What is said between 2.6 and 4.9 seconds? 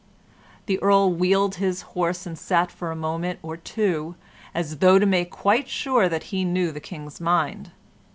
for a moment or two as